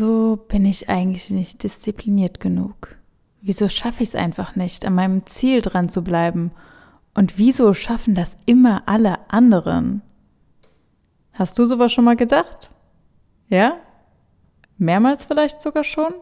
[0.00, 2.96] wieso bin ich eigentlich nicht diszipliniert genug?
[3.42, 6.52] Wieso schaffe ich es einfach nicht, an meinem Ziel dran zu bleiben?
[7.12, 10.00] Und wieso schaffen das immer alle anderen?
[11.34, 12.70] Hast du sowas schon mal gedacht?
[13.48, 13.76] Ja?
[14.78, 16.14] Mehrmals vielleicht sogar schon?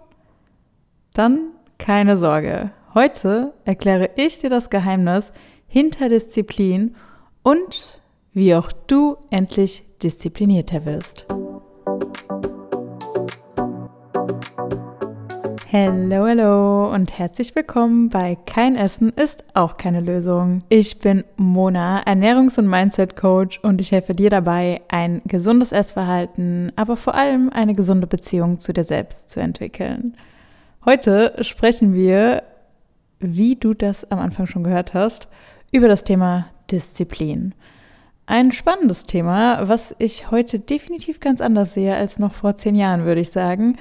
[1.14, 2.72] Dann keine Sorge.
[2.94, 5.30] Heute erkläre ich dir das Geheimnis
[5.68, 6.96] hinter Disziplin
[7.44, 8.00] und
[8.32, 11.26] wie auch du endlich disziplinierter wirst.
[15.70, 20.62] Hallo, hallo und herzlich willkommen bei Kein Essen ist auch keine Lösung.
[20.70, 26.96] Ich bin Mona, Ernährungs- und Mindset-Coach und ich helfe dir dabei, ein gesundes Essverhalten, aber
[26.96, 30.16] vor allem eine gesunde Beziehung zu dir selbst zu entwickeln.
[30.86, 32.44] Heute sprechen wir,
[33.20, 35.28] wie du das am Anfang schon gehört hast,
[35.70, 37.54] über das Thema Disziplin.
[38.24, 43.04] Ein spannendes Thema, was ich heute definitiv ganz anders sehe als noch vor zehn Jahren,
[43.04, 43.76] würde ich sagen.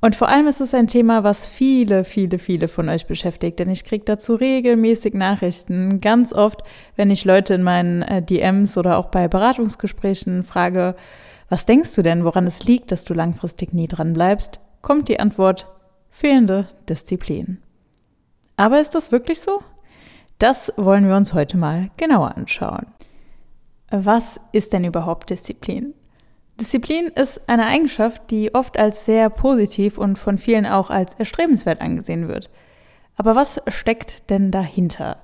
[0.00, 3.68] Und vor allem ist es ein Thema, was viele, viele, viele von euch beschäftigt, denn
[3.68, 6.00] ich kriege dazu regelmäßig Nachrichten.
[6.00, 6.62] Ganz oft,
[6.94, 10.94] wenn ich Leute in meinen äh, DMs oder auch bei Beratungsgesprächen frage,
[11.48, 15.18] was denkst du denn, woran es liegt, dass du langfristig nie dran bleibst, kommt die
[15.18, 15.66] Antwort
[16.10, 17.58] fehlende Disziplin.
[18.56, 19.62] Aber ist das wirklich so?
[20.38, 22.86] Das wollen wir uns heute mal genauer anschauen.
[23.90, 25.94] Was ist denn überhaupt Disziplin?
[26.60, 31.80] Disziplin ist eine Eigenschaft, die oft als sehr positiv und von vielen auch als erstrebenswert
[31.80, 32.50] angesehen wird.
[33.16, 35.18] Aber was steckt denn dahinter?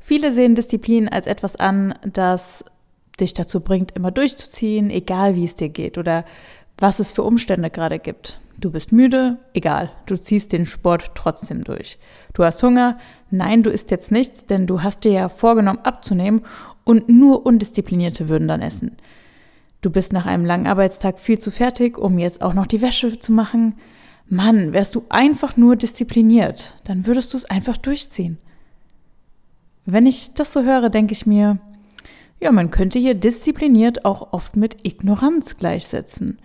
[0.00, 2.64] Viele sehen Disziplin als etwas an, das
[3.20, 6.24] dich dazu bringt, immer durchzuziehen, egal wie es dir geht oder
[6.78, 8.40] was es für Umstände gerade gibt.
[8.56, 11.98] Du bist müde, egal, du ziehst den Sport trotzdem durch.
[12.32, 12.98] Du hast Hunger,
[13.30, 16.44] nein, du isst jetzt nichts, denn du hast dir ja vorgenommen abzunehmen
[16.84, 18.96] und nur Undisziplinierte würden dann essen.
[19.80, 23.18] Du bist nach einem langen Arbeitstag viel zu fertig, um jetzt auch noch die Wäsche
[23.18, 23.74] zu machen.
[24.28, 28.38] Mann, wärst du einfach nur diszipliniert, dann würdest du es einfach durchziehen.
[29.86, 31.58] Wenn ich das so höre, denke ich mir,
[32.40, 36.38] ja, man könnte hier diszipliniert auch oft mit Ignoranz gleichsetzen.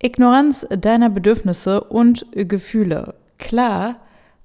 [0.00, 3.14] Ignoranz deiner Bedürfnisse und Gefühle.
[3.38, 3.96] Klar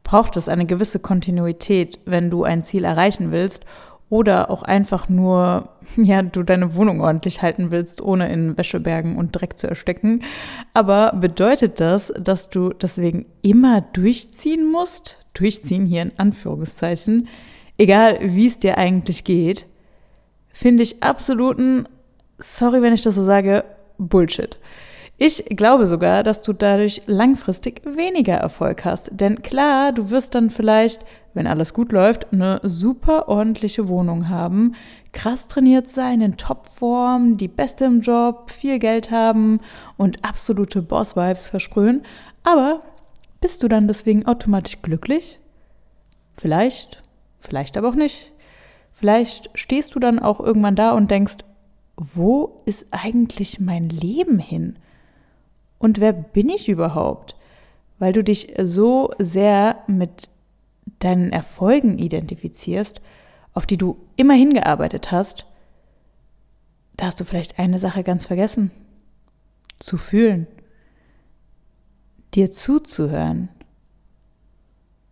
[0.03, 3.65] braucht es eine gewisse Kontinuität, wenn du ein Ziel erreichen willst
[4.09, 9.31] oder auch einfach nur, ja, du deine Wohnung ordentlich halten willst, ohne in Wäschebergen und
[9.31, 10.23] Dreck zu erstecken.
[10.73, 15.17] Aber bedeutet das, dass du deswegen immer durchziehen musst?
[15.33, 17.27] Durchziehen hier in Anführungszeichen.
[17.77, 19.65] Egal, wie es dir eigentlich geht,
[20.51, 21.87] finde ich absoluten,
[22.39, 23.63] sorry, wenn ich das so sage,
[23.97, 24.57] Bullshit.
[25.21, 29.09] Ich glaube sogar, dass du dadurch langfristig weniger Erfolg hast.
[29.11, 34.75] Denn klar, du wirst dann vielleicht wenn alles gut läuft, eine super ordentliche Wohnung haben,
[35.11, 39.59] krass trainiert sein, in Topform, die Beste im Job, viel Geld haben
[39.97, 42.03] und absolute Boss-Vibes versprühen.
[42.43, 42.81] Aber
[43.41, 45.39] bist du dann deswegen automatisch glücklich?
[46.33, 47.01] Vielleicht,
[47.39, 48.31] vielleicht aber auch nicht.
[48.93, 51.37] Vielleicht stehst du dann auch irgendwann da und denkst,
[51.95, 54.77] wo ist eigentlich mein Leben hin?
[55.77, 57.35] Und wer bin ich überhaupt?
[57.97, 60.29] Weil du dich so sehr mit
[60.99, 63.01] deinen Erfolgen identifizierst,
[63.53, 65.45] auf die du immer hingearbeitet hast,
[66.97, 68.71] da hast du vielleicht eine Sache ganz vergessen.
[69.77, 70.47] Zu fühlen,
[72.33, 73.49] dir zuzuhören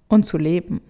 [0.09, 0.81] und zu leben.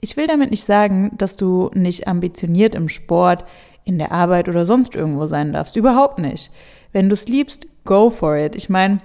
[0.00, 3.44] Ich will damit nicht sagen, dass du nicht ambitioniert im Sport,
[3.82, 5.76] in der Arbeit oder sonst irgendwo sein darfst.
[5.76, 6.52] Überhaupt nicht.
[6.92, 8.54] Wenn du es liebst, go for it.
[8.54, 9.00] Ich meine,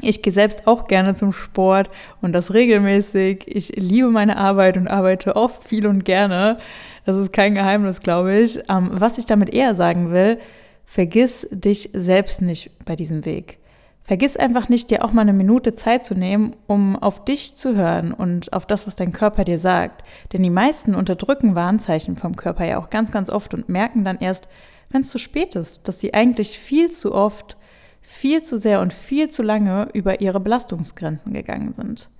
[0.00, 1.88] ich gehe selbst auch gerne zum Sport
[2.20, 3.44] und das regelmäßig.
[3.46, 6.58] Ich liebe meine Arbeit und arbeite oft viel und gerne.
[7.06, 8.58] Das ist kein Geheimnis, glaube ich.
[8.68, 10.38] Ähm, was ich damit eher sagen will,
[10.84, 13.58] vergiss dich selbst nicht bei diesem Weg.
[14.02, 17.74] Vergiss einfach nicht, dir auch mal eine Minute Zeit zu nehmen, um auf dich zu
[17.74, 20.04] hören und auf das, was dein Körper dir sagt.
[20.32, 24.18] Denn die meisten unterdrücken Warnzeichen vom Körper ja auch ganz, ganz oft und merken dann
[24.18, 24.46] erst,
[24.90, 27.56] wenn es zu spät ist, dass sie eigentlich viel zu oft
[28.04, 32.10] viel zu sehr und viel zu lange über ihre Belastungsgrenzen gegangen sind.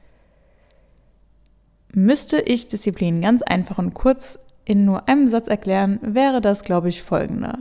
[1.92, 6.88] Müsste ich Disziplin ganz einfach und kurz in nur einem Satz erklären, wäre das, glaube
[6.88, 7.58] ich, folgender.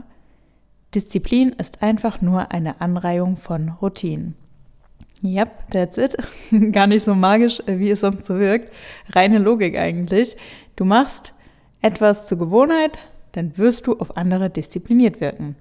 [0.94, 4.36] Disziplin ist einfach nur eine Anreihung von Routinen.
[5.22, 6.16] Yep, that's it.
[6.72, 8.72] Gar nicht so magisch, wie es sonst so wirkt.
[9.10, 10.36] Reine Logik eigentlich.
[10.76, 11.32] Du machst
[11.80, 12.98] etwas zur Gewohnheit,
[13.32, 15.56] dann wirst du auf andere diszipliniert wirken.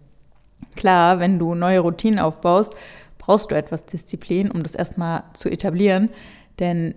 [0.76, 2.74] Klar, wenn du neue Routinen aufbaust,
[3.18, 6.10] brauchst du etwas Disziplin, um das erstmal zu etablieren.
[6.60, 6.96] Denn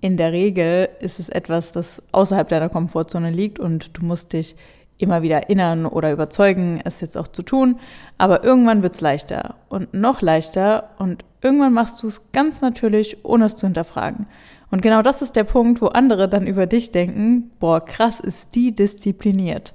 [0.00, 4.56] in der Regel ist es etwas, das außerhalb deiner Komfortzone liegt und du musst dich
[4.98, 7.78] immer wieder erinnern oder überzeugen, es jetzt auch zu tun.
[8.18, 13.24] Aber irgendwann wird es leichter und noch leichter und irgendwann machst du es ganz natürlich,
[13.24, 14.26] ohne es zu hinterfragen.
[14.70, 18.54] Und genau das ist der Punkt, wo andere dann über dich denken, boah, krass, ist
[18.54, 19.74] die diszipliniert.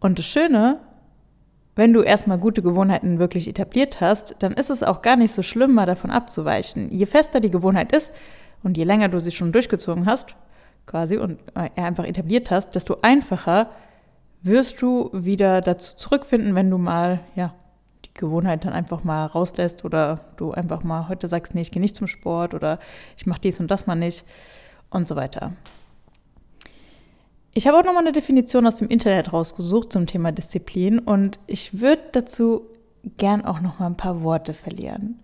[0.00, 0.78] Und das Schöne,
[1.76, 5.42] wenn du erstmal gute Gewohnheiten wirklich etabliert hast, dann ist es auch gar nicht so
[5.42, 6.90] schlimm, mal davon abzuweichen.
[6.92, 8.12] Je fester die Gewohnheit ist
[8.62, 10.34] und je länger du sie schon durchgezogen hast,
[10.86, 13.70] quasi, und äh, einfach etabliert hast, desto einfacher
[14.42, 17.54] wirst du wieder dazu zurückfinden, wenn du mal, ja,
[18.04, 21.82] die Gewohnheit dann einfach mal rauslässt oder du einfach mal heute sagst, nee, ich gehe
[21.82, 22.78] nicht zum Sport oder
[23.16, 24.24] ich mache dies und das mal nicht
[24.90, 25.52] und so weiter.
[27.56, 31.80] Ich habe auch nochmal eine Definition aus dem Internet rausgesucht zum Thema Disziplin und ich
[31.80, 32.62] würde dazu
[33.16, 35.20] gern auch nochmal ein paar Worte verlieren.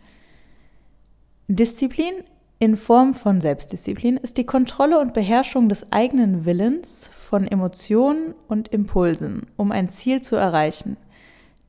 [1.48, 2.14] Disziplin
[2.60, 8.68] in Form von Selbstdisziplin ist die Kontrolle und Beherrschung des eigenen Willens von Emotionen und
[8.68, 10.98] Impulsen, um ein Ziel zu erreichen.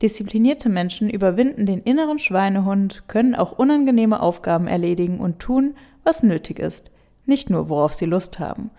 [0.00, 5.74] Disziplinierte Menschen überwinden den inneren Schweinehund, können auch unangenehme Aufgaben erledigen und tun,
[6.04, 6.92] was nötig ist,
[7.26, 8.70] nicht nur worauf sie Lust haben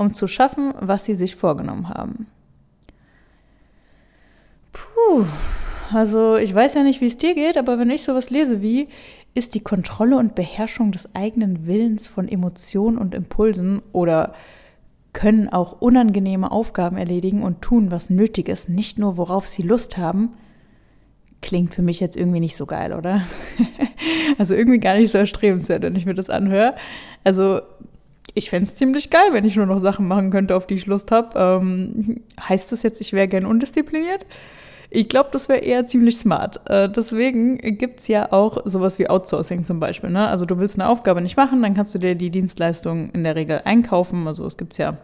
[0.00, 2.26] um zu schaffen, was sie sich vorgenommen haben.
[4.72, 5.26] Puh,
[5.92, 8.88] also ich weiß ja nicht, wie es dir geht, aber wenn ich sowas lese wie,
[9.34, 14.32] ist die Kontrolle und Beherrschung des eigenen Willens von Emotionen und Impulsen oder
[15.12, 19.98] können auch unangenehme Aufgaben erledigen und tun, was nötig ist, nicht nur worauf sie Lust
[19.98, 20.32] haben,
[21.42, 23.22] klingt für mich jetzt irgendwie nicht so geil, oder?
[24.38, 26.74] also irgendwie gar nicht so erstrebenswert, wenn ich mir das anhöre.
[27.22, 27.60] Also
[28.34, 30.86] ich fände es ziemlich geil, wenn ich nur noch Sachen machen könnte, auf die ich
[30.86, 31.38] Lust habe.
[31.38, 34.26] Ähm, heißt das jetzt, ich wäre gern undiszipliniert?
[34.92, 36.68] Ich glaube, das wäre eher ziemlich smart.
[36.68, 40.10] Äh, deswegen gibt es ja auch sowas wie Outsourcing zum Beispiel.
[40.10, 40.26] Ne?
[40.26, 43.36] Also du willst eine Aufgabe nicht machen, dann kannst du dir die Dienstleistung in der
[43.36, 44.26] Regel einkaufen.
[44.26, 44.96] Also es gibt es ja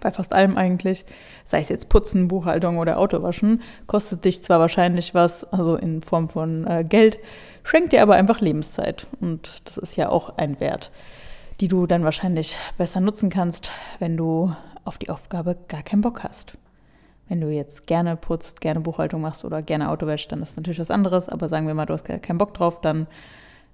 [0.00, 1.04] bei fast allem eigentlich,
[1.44, 6.28] sei es jetzt Putzen, Buchhaltung oder Autowaschen, kostet dich zwar wahrscheinlich was, also in Form
[6.28, 7.18] von äh, Geld,
[7.62, 9.06] schenkt dir aber einfach Lebenszeit.
[9.20, 10.90] Und das ist ja auch ein Wert
[11.60, 14.54] die du dann wahrscheinlich besser nutzen kannst, wenn du
[14.84, 16.58] auf die Aufgabe gar keinen Bock hast.
[17.28, 20.80] Wenn du jetzt gerne putzt, gerne Buchhaltung machst oder gerne Auto wäschst, dann ist natürlich
[20.80, 21.28] was anderes.
[21.28, 23.06] Aber sagen wir mal, du hast gar keinen Bock drauf, dann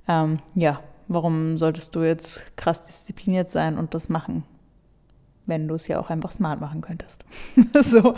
[0.07, 0.79] ähm, ja,
[1.09, 4.45] warum solltest du jetzt krass diszipliniert sein und das machen,
[5.47, 7.25] wenn du es ja auch einfach smart machen könntest.
[7.83, 8.15] so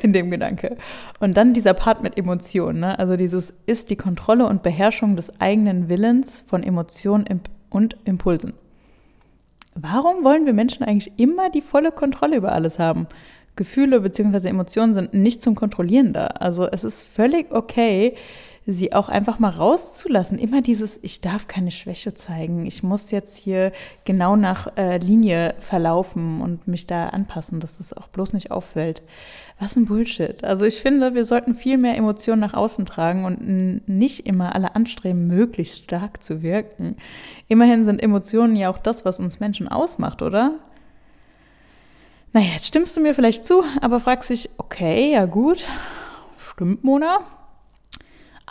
[0.00, 0.76] in dem Gedanke.
[1.20, 2.80] Und dann dieser Part mit Emotionen.
[2.80, 2.98] Ne?
[2.98, 7.26] Also dieses ist die Kontrolle und Beherrschung des eigenen Willens von Emotionen
[7.70, 8.54] und Impulsen.
[9.74, 13.06] Warum wollen wir Menschen eigentlich immer die volle Kontrolle über alles haben?
[13.56, 14.48] Gefühle bzw.
[14.48, 16.26] Emotionen sind nicht zum Kontrollieren da.
[16.26, 18.16] Also es ist völlig okay,
[18.66, 20.38] sie auch einfach mal rauszulassen.
[20.38, 23.72] Immer dieses, ich darf keine Schwäche zeigen, ich muss jetzt hier
[24.04, 29.02] genau nach äh, Linie verlaufen und mich da anpassen, dass das auch bloß nicht auffällt.
[29.58, 30.44] Was ein Bullshit.
[30.44, 34.74] Also ich finde, wir sollten viel mehr Emotionen nach außen tragen und nicht immer alle
[34.74, 36.96] anstreben, möglichst stark zu wirken.
[37.48, 40.58] Immerhin sind Emotionen ja auch das, was uns Menschen ausmacht, oder?
[42.32, 45.64] Naja, jetzt stimmst du mir vielleicht zu, aber fragst dich, okay, ja gut,
[46.38, 47.18] stimmt Mona,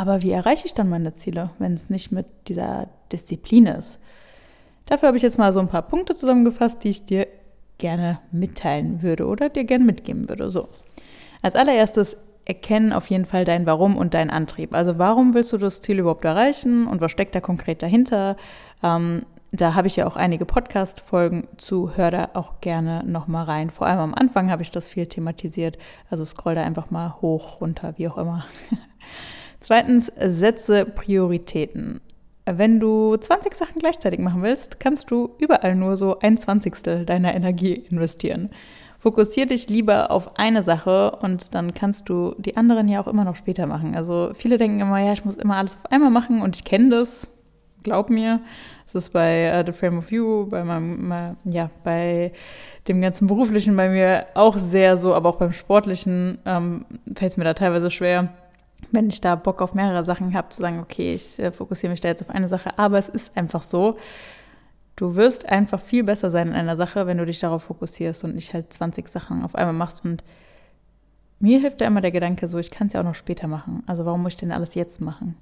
[0.01, 3.99] aber wie erreiche ich dann meine Ziele, wenn es nicht mit dieser Disziplin ist?
[4.87, 7.27] Dafür habe ich jetzt mal so ein paar Punkte zusammengefasst, die ich dir
[7.77, 10.49] gerne mitteilen würde oder dir gerne mitgeben würde.
[10.49, 10.69] So.
[11.43, 14.73] Als allererstes erkennen auf jeden Fall dein Warum und dein Antrieb.
[14.73, 18.37] Also warum willst du das Ziel überhaupt erreichen und was steckt da konkret dahinter?
[18.81, 23.69] Ähm, da habe ich ja auch einige Podcast-Folgen zu, hör da auch gerne nochmal rein.
[23.69, 25.77] Vor allem am Anfang habe ich das viel thematisiert.
[26.09, 28.45] Also scroll da einfach mal hoch, runter, wie auch immer.
[29.61, 32.01] Zweitens, setze Prioritäten.
[32.45, 37.35] Wenn du 20 Sachen gleichzeitig machen willst, kannst du überall nur so ein Zwanzigstel deiner
[37.35, 38.49] Energie investieren.
[38.97, 43.23] Fokussier dich lieber auf eine Sache und dann kannst du die anderen ja auch immer
[43.23, 43.95] noch später machen.
[43.95, 46.89] Also viele denken immer, ja, ich muss immer alles auf einmal machen und ich kenne
[46.89, 47.31] das,
[47.83, 48.41] glaub mir.
[48.87, 52.31] Es ist bei uh, The Frame of You, bei meinem, ja, bei
[52.87, 57.37] dem ganzen Beruflichen bei mir auch sehr so, aber auch beim Sportlichen ähm, fällt es
[57.37, 58.29] mir da teilweise schwer
[58.91, 62.01] wenn ich da Bock auf mehrere Sachen habe, zu sagen, okay, ich äh, fokussiere mich
[62.01, 62.77] da jetzt auf eine Sache.
[62.77, 63.97] Aber es ist einfach so,
[64.95, 68.35] du wirst einfach viel besser sein in einer Sache, wenn du dich darauf fokussierst und
[68.35, 70.03] nicht halt 20 Sachen auf einmal machst.
[70.03, 70.23] Und
[71.39, 73.83] mir hilft da immer der Gedanke so, ich kann es ja auch noch später machen.
[73.87, 75.35] Also warum muss ich denn alles jetzt machen?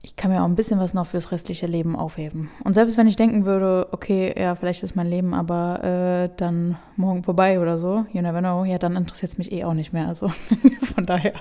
[0.00, 2.50] Ich kann mir auch ein bisschen was noch fürs restliche Leben aufheben.
[2.62, 6.76] Und selbst wenn ich denken würde, okay, ja, vielleicht ist mein Leben aber äh, dann
[6.96, 9.94] morgen vorbei oder so, you never know, ja, dann interessiert es mich eh auch nicht
[9.94, 10.06] mehr.
[10.06, 10.28] Also
[10.94, 11.32] von daher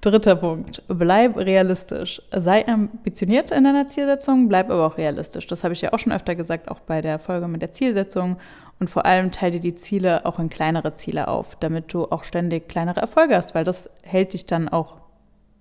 [0.00, 0.82] Dritter Punkt.
[0.88, 2.20] Bleib realistisch.
[2.30, 5.46] Sei ambitioniert in deiner Zielsetzung, bleib aber auch realistisch.
[5.46, 8.36] Das habe ich ja auch schon öfter gesagt, auch bei der Folge mit der Zielsetzung.
[8.78, 12.68] Und vor allem teile die Ziele auch in kleinere Ziele auf, damit du auch ständig
[12.68, 14.96] kleinere Erfolge hast, weil das hält dich dann auch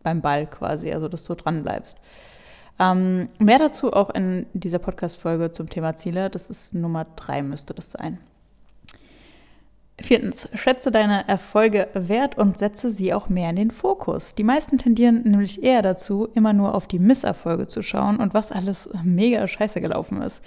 [0.04, 1.98] beim Ball quasi, also dass du dran bleibst.
[2.80, 6.30] Ähm, mehr dazu auch in dieser Podcast-Folge zum Thema Ziele.
[6.30, 8.18] Das ist Nummer drei, müsste das sein.
[10.02, 14.34] Viertens, schätze deine Erfolge wert und setze sie auch mehr in den Fokus.
[14.34, 18.52] Die meisten tendieren nämlich eher dazu, immer nur auf die Misserfolge zu schauen und was
[18.52, 20.42] alles mega scheiße gelaufen ist.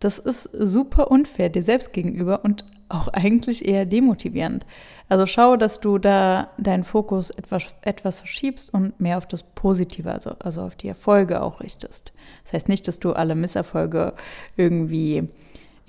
[0.00, 4.64] Das ist super unfair dir selbst gegenüber und auch eigentlich eher demotivierend.
[5.10, 10.10] Also schau, dass du da deinen Fokus etwas, etwas verschiebst und mehr auf das Positive,
[10.10, 12.12] also, also auf die Erfolge auch richtest.
[12.44, 14.14] Das heißt nicht, dass du alle Misserfolge
[14.56, 15.28] irgendwie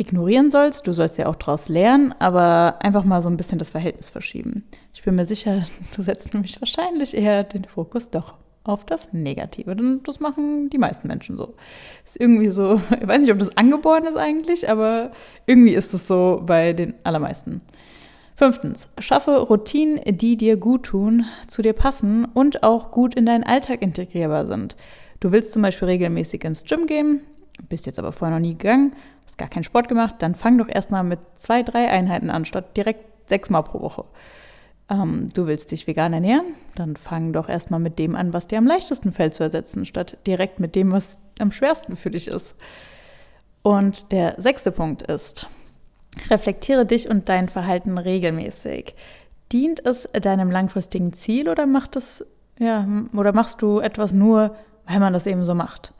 [0.01, 0.87] ignorieren sollst.
[0.87, 4.65] Du sollst ja auch daraus lernen, aber einfach mal so ein bisschen das Verhältnis verschieben.
[4.93, 5.63] Ich bin mir sicher,
[5.95, 9.75] du setzt nämlich wahrscheinlich eher den Fokus doch auf das Negative.
[9.75, 11.53] Denn das machen die meisten Menschen so.
[12.05, 15.11] Ist irgendwie so, ich weiß nicht, ob das angeboren ist eigentlich, aber
[15.45, 17.61] irgendwie ist es so bei den allermeisten.
[18.35, 23.43] Fünftens, schaffe Routinen, die dir gut tun, zu dir passen und auch gut in deinen
[23.43, 24.75] Alltag integrierbar sind.
[25.19, 27.21] Du willst zum Beispiel regelmäßig ins Gym gehen,
[27.69, 28.93] bist jetzt aber vorher noch nie gegangen,
[29.31, 32.75] hast gar keinen Sport gemacht, dann fang doch erstmal mit zwei, drei Einheiten an, statt
[32.75, 34.03] direkt sechsmal pro Woche.
[34.89, 38.57] Ähm, du willst dich vegan ernähren, dann fang doch erstmal mit dem an, was dir
[38.57, 42.55] am leichtesten fällt zu ersetzen, statt direkt mit dem, was am schwersten für dich ist.
[43.63, 45.47] Und der sechste Punkt ist,
[46.29, 48.95] reflektiere dich und dein Verhalten regelmäßig.
[49.53, 52.25] Dient es deinem langfristigen Ziel oder macht es,
[52.59, 54.55] ja, oder machst du etwas nur,
[54.87, 55.93] weil man das eben so macht?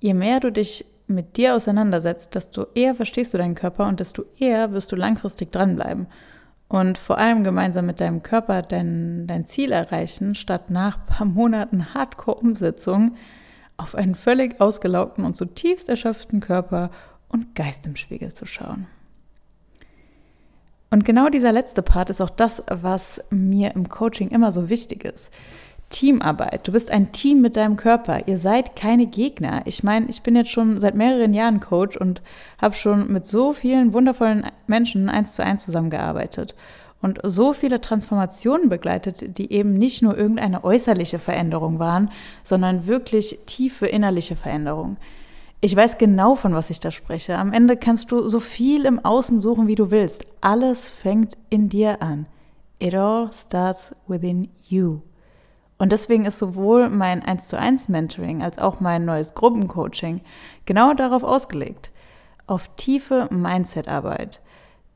[0.00, 4.24] Je mehr du dich mit dir auseinandersetzt, desto eher verstehst du deinen Körper und desto
[4.38, 6.06] eher wirst du langfristig dranbleiben.
[6.68, 11.26] Und vor allem gemeinsam mit deinem Körper dein, dein Ziel erreichen, statt nach ein paar
[11.26, 13.16] Monaten Hardcore-Umsetzung
[13.78, 16.90] auf einen völlig ausgelaugten und zutiefst erschöpften Körper
[17.28, 18.86] und Geist im Spiegel zu schauen.
[20.90, 25.04] Und genau dieser letzte Part ist auch das, was mir im Coaching immer so wichtig
[25.04, 25.32] ist.
[25.90, 26.66] Teamarbeit.
[26.66, 28.26] Du bist ein Team mit deinem Körper.
[28.26, 29.62] Ihr seid keine Gegner.
[29.64, 32.20] Ich meine, ich bin jetzt schon seit mehreren Jahren Coach und
[32.60, 36.54] habe schon mit so vielen wundervollen Menschen eins zu eins zusammengearbeitet
[37.00, 42.10] und so viele Transformationen begleitet, die eben nicht nur irgendeine äußerliche Veränderung waren,
[42.42, 44.96] sondern wirklich tiefe innerliche Veränderung.
[45.60, 47.36] Ich weiß genau, von was ich da spreche.
[47.36, 50.24] Am Ende kannst du so viel im Außen suchen, wie du willst.
[50.40, 52.26] Alles fängt in dir an.
[52.78, 55.00] It all starts within you.
[55.78, 60.20] Und deswegen ist sowohl mein 1 zu 1 Mentoring als auch mein neues Gruppencoaching
[60.66, 61.92] genau darauf ausgelegt.
[62.46, 64.40] Auf tiefe Mindset-Arbeit.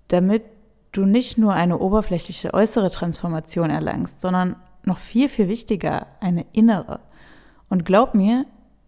[0.09, 0.43] Damit
[0.91, 7.01] du nicht nur eine oberflächliche äußere Transformation erlangst, sondern noch viel, viel wichtiger, eine innere.
[7.69, 8.45] Und glaub mir,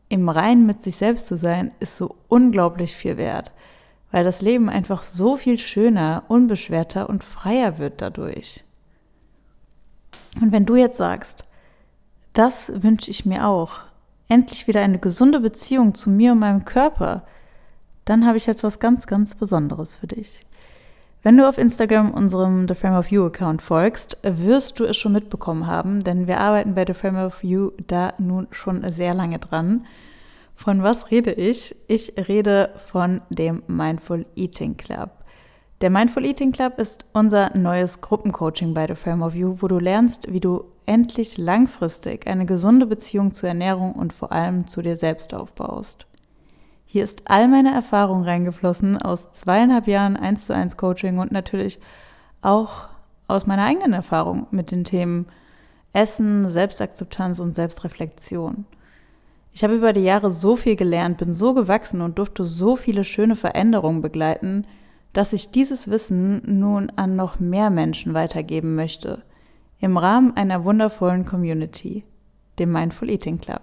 [0.09, 3.53] im Reinen mit sich selbst zu sein, ist so unglaublich viel wert,
[4.11, 8.65] weil das Leben einfach so viel schöner, unbeschwerter und freier wird dadurch.
[10.41, 11.44] Und wenn du jetzt sagst,
[12.35, 13.79] das wünsche ich mir auch,
[14.29, 17.23] endlich wieder eine gesunde Beziehung zu mir und meinem Körper,
[18.05, 20.45] dann habe ich jetzt was ganz, ganz Besonderes für dich.
[21.23, 25.13] Wenn du auf Instagram unserem The Frame of You Account folgst, wirst du es schon
[25.13, 29.39] mitbekommen haben, denn wir arbeiten bei The Frame of You da nun schon sehr lange
[29.39, 29.87] dran.
[30.55, 31.77] Von was rede ich?
[31.89, 35.24] Ich rede von dem Mindful Eating Club.
[35.81, 39.79] Der Mindful Eating Club ist unser neues Gruppencoaching bei The Frame of You, wo du
[39.79, 44.97] lernst, wie du endlich langfristig eine gesunde Beziehung zur Ernährung und vor allem zu dir
[44.97, 46.07] selbst aufbaust.
[46.87, 51.81] Hier ist all meine Erfahrung reingeflossen aus zweieinhalb Jahren 1 zu 1 Coaching und natürlich
[52.41, 52.89] auch
[53.27, 55.27] aus meiner eigenen Erfahrung mit den Themen
[55.93, 58.65] Essen, Selbstakzeptanz und Selbstreflexion.
[59.53, 63.03] Ich habe über die Jahre so viel gelernt, bin so gewachsen und durfte so viele
[63.05, 64.67] schöne Veränderungen begleiten,
[65.15, 69.23] dass ich dieses Wissen nun an noch mehr Menschen weitergeben möchte,
[69.81, 72.05] im Rahmen einer wundervollen Community,
[72.59, 73.63] dem Mindful Eating Club.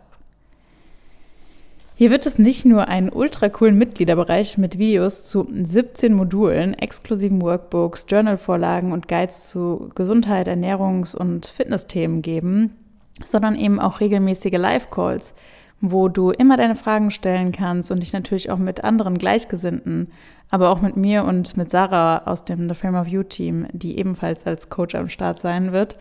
[1.96, 7.42] Hier wird es nicht nur einen ultra coolen Mitgliederbereich mit Videos zu 17 Modulen, exklusiven
[7.42, 12.76] Workbooks, Journalvorlagen und Guides zu Gesundheit, Ernährungs- und Fitnessthemen geben,
[13.24, 15.34] sondern eben auch regelmäßige Live-Calls,
[15.82, 20.08] wo du immer deine Fragen stellen kannst und dich natürlich auch mit anderen Gleichgesinnten,
[20.52, 23.98] aber auch mit mir und mit Sarah aus dem The Frame of You Team, die
[23.98, 25.98] ebenfalls als Coach am Start sein wird,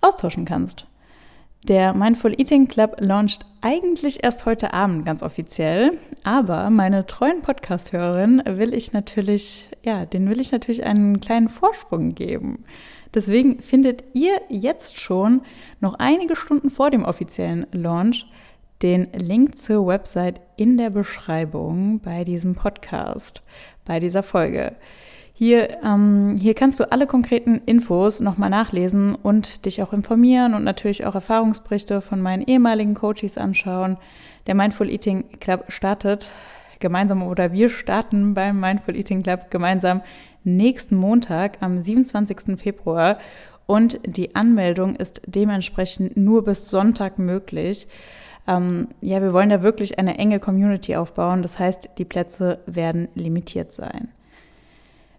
[0.00, 0.86] austauschen kannst.
[1.66, 8.42] Der Mindful Eating Club launcht eigentlich erst heute Abend ganz offiziell, aber meine treuen Podcast-Hörerin
[8.46, 12.64] will ich natürlich, ja, den will ich natürlich einen kleinen Vorsprung geben.
[13.12, 15.42] Deswegen findet ihr jetzt schon
[15.80, 18.26] noch einige Stunden vor dem offiziellen Launch
[18.82, 23.42] den Link zur Website in der Beschreibung bei diesem Podcast,
[23.88, 24.76] bei dieser Folge.
[25.32, 30.64] Hier, ähm, hier kannst du alle konkreten Infos nochmal nachlesen und dich auch informieren und
[30.64, 33.96] natürlich auch Erfahrungsberichte von meinen ehemaligen Coaches anschauen.
[34.46, 36.30] Der Mindful Eating Club startet
[36.80, 40.02] gemeinsam oder wir starten beim Mindful Eating Club gemeinsam
[40.44, 42.58] nächsten Montag am 27.
[42.58, 43.18] Februar
[43.66, 47.86] und die Anmeldung ist dementsprechend nur bis Sonntag möglich.
[48.48, 51.42] Ähm, ja, wir wollen da wirklich eine enge Community aufbauen.
[51.42, 54.08] Das heißt, die Plätze werden limitiert sein.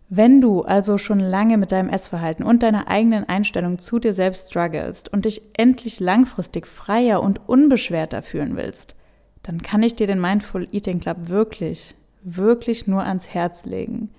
[0.10, 4.50] Wenn du also schon lange mit deinem Essverhalten und deiner eigenen Einstellung zu dir selbst
[4.50, 8.96] strugglest und dich endlich langfristig freier und unbeschwerter fühlen willst,
[9.44, 11.94] dann kann ich dir den Mindful Eating Club wirklich,
[12.24, 14.10] wirklich nur ans Herz legen.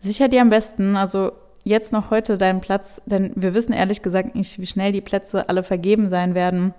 [0.00, 1.32] Sicher dir am besten, also
[1.64, 5.48] jetzt noch heute deinen Platz, denn wir wissen ehrlich gesagt nicht, wie schnell die Plätze
[5.48, 6.74] alle vergeben sein werden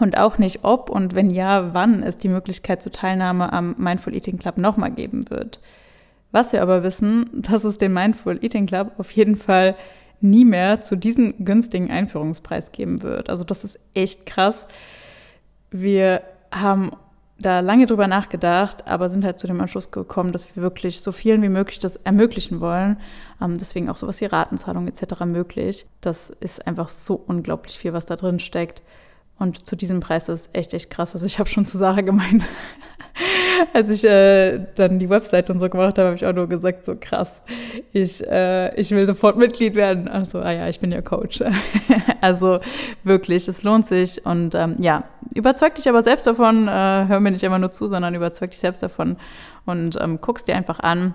[0.00, 4.14] und auch nicht, ob und wenn ja, wann es die Möglichkeit zur Teilnahme am Mindful
[4.14, 5.60] Eating Club nochmal geben wird.
[6.32, 9.76] Was wir aber wissen, dass es den Mindful Eating Club auf jeden Fall
[10.20, 13.30] nie mehr zu diesem günstigen Einführungspreis geben wird.
[13.30, 14.66] Also das ist echt krass.
[15.70, 16.90] Wir haben
[17.38, 21.12] da lange drüber nachgedacht, aber sind halt zu dem Entschluss gekommen, dass wir wirklich so
[21.12, 22.96] vielen wie möglich das ermöglichen wollen.
[23.40, 25.24] Ähm, deswegen auch sowas wie Ratenzahlung etc.
[25.26, 25.86] möglich.
[26.00, 28.82] Das ist einfach so unglaublich viel, was da drin steckt.
[29.38, 31.14] Und zu diesem Preis ist echt, echt krass.
[31.14, 32.44] Also ich habe schon zu Sarah gemeint,
[33.72, 36.84] als ich äh, dann die Website und so gemacht habe, habe ich auch nur gesagt,
[36.84, 37.42] so krass,
[37.92, 40.08] ich, äh, ich will sofort Mitglied werden.
[40.08, 41.42] Also, ah ja, ich bin ja Coach.
[42.20, 42.60] also
[43.02, 44.24] wirklich, es lohnt sich.
[44.24, 47.88] Und ähm, ja, überzeug dich aber selbst davon, äh, hör mir nicht immer nur zu,
[47.88, 49.16] sondern überzeug dich selbst davon
[49.66, 51.14] und ähm, guckst dir einfach an.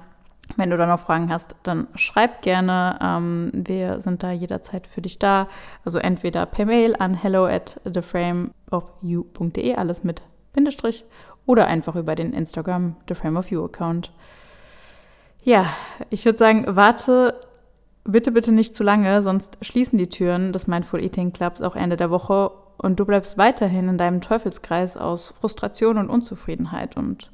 [0.56, 2.98] Wenn du da noch Fragen hast, dann schreib gerne.
[3.01, 5.48] Ähm, wir sind da jederzeit für dich da.
[5.86, 10.22] Also entweder per Mail an hello at theframeofyou.de, alles mit
[10.53, 11.06] Bindestrich,
[11.46, 14.12] oder einfach über den Instagram The Frame of You Account.
[15.44, 15.68] Ja,
[16.10, 17.39] ich würde sagen, warte
[18.03, 21.96] bitte, bitte nicht zu lange, sonst schließen die Türen des Mindful Eating Clubs auch Ende
[21.96, 27.32] der Woche und du bleibst weiterhin in deinem Teufelskreis aus Frustration und Unzufriedenheit und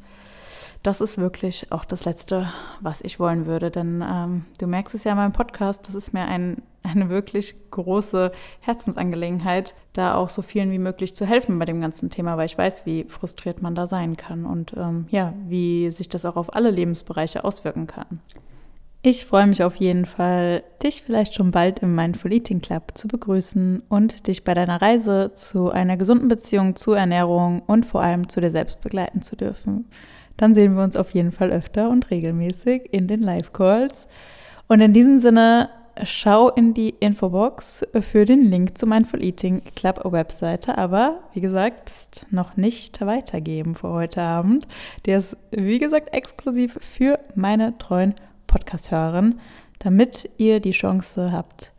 [0.85, 2.47] das ist wirklich auch das Letzte,
[2.79, 3.71] was ich wollen würde.
[3.71, 7.55] Denn ähm, du merkst es ja in meinem Podcast, das ist mir ein, eine wirklich
[7.71, 12.45] große Herzensangelegenheit, da auch so vielen wie möglich zu helfen bei dem ganzen Thema, weil
[12.45, 16.35] ich weiß, wie frustriert man da sein kann und ähm, ja, wie sich das auch
[16.35, 18.19] auf alle Lebensbereiche auswirken kann.
[19.01, 23.07] Ich freue mich auf jeden Fall, dich vielleicht schon bald im Mindful Eating Club zu
[23.07, 28.29] begrüßen und dich bei deiner Reise zu einer gesunden Beziehung zu Ernährung und vor allem
[28.29, 29.85] zu dir selbst begleiten zu dürfen
[30.37, 34.07] dann sehen wir uns auf jeden Fall öfter und regelmäßig in den Live-Calls.
[34.67, 35.69] Und in diesem Sinne,
[36.03, 40.77] schau in die Infobox für den Link zu Mindful Eating Club Webseite.
[40.77, 44.67] Aber wie gesagt, pst, noch nicht weitergeben für heute Abend.
[45.05, 48.13] Der ist, wie gesagt, exklusiv für meine treuen
[48.47, 49.39] Podcast-Hörerinnen,
[49.79, 51.71] damit ihr die Chance habt,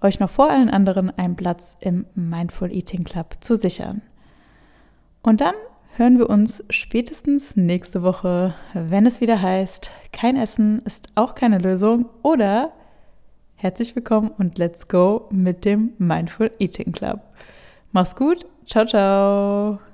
[0.00, 4.02] euch noch vor allen anderen einen Platz im Mindful Eating Club zu sichern.
[5.22, 5.54] Und dann
[5.96, 11.58] hören wir uns spätestens nächste Woche, wenn es wieder heißt, kein Essen ist auch keine
[11.58, 12.72] Lösung oder
[13.56, 17.20] herzlich willkommen und let's go mit dem Mindful Eating Club.
[17.92, 19.91] Mach's gut, ciao, ciao.